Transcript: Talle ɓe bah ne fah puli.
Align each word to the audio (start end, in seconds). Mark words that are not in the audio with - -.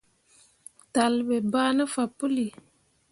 Talle 0.93 1.21
ɓe 1.27 1.37
bah 1.51 1.69
ne 1.75 1.83
fah 1.93 2.09
puli. 2.17 2.45